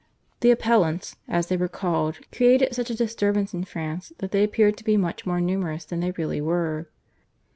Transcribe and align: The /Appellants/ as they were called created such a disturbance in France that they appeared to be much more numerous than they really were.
The 0.39 0.49
/Appellants/ 0.55 1.15
as 1.27 1.45
they 1.45 1.57
were 1.57 1.67
called 1.67 2.21
created 2.31 2.73
such 2.73 2.89
a 2.89 2.95
disturbance 2.97 3.53
in 3.53 3.65
France 3.65 4.11
that 4.17 4.31
they 4.31 4.43
appeared 4.43 4.75
to 4.77 4.83
be 4.83 4.97
much 4.97 5.27
more 5.27 5.39
numerous 5.39 5.85
than 5.85 5.99
they 5.99 6.09
really 6.09 6.41
were. 6.41 6.87